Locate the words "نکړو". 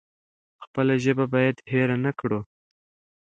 2.05-2.39